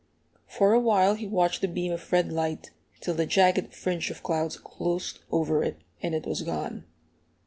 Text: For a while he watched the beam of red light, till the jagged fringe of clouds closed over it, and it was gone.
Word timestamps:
For 0.47 0.73
a 0.73 0.79
while 0.79 1.13
he 1.13 1.27
watched 1.27 1.61
the 1.61 1.67
beam 1.67 1.91
of 1.93 2.11
red 2.11 2.31
light, 2.33 2.71
till 3.01 3.13
the 3.13 3.27
jagged 3.27 3.71
fringe 3.71 4.09
of 4.09 4.23
clouds 4.23 4.57
closed 4.57 5.19
over 5.31 5.63
it, 5.63 5.77
and 6.01 6.15
it 6.15 6.25
was 6.25 6.41
gone. 6.41 6.85